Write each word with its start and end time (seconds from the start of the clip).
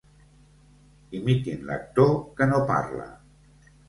Imitin 1.19 1.67
l'actor 1.67 2.09
que 2.39 2.47
no 2.53 2.63
parla. 2.73 3.07